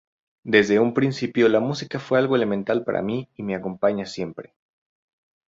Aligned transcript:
Desde 0.43 0.79
un 0.79 0.95
principio 0.95 1.47
la 1.47 1.59
música 1.59 1.99
fue 1.99 2.17
algo 2.17 2.35
elemental 2.35 2.83
para 2.83 3.03
mí 3.03 3.29
y 3.35 3.43
me 3.43 3.53
acompaña 3.53 4.07
siempre. 4.07 4.55